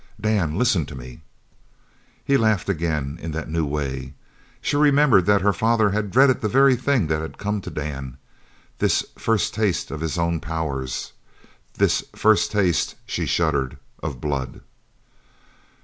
[0.19, 1.21] "Dan, listen to me!"
[2.25, 4.15] He laughed again, in the new way.
[4.59, 8.17] She remembered that her father had dreaded the very thing that had come to Dan
[8.79, 11.13] this first taste of his own powers
[11.75, 14.61] this first taste (she shuddered) of blood!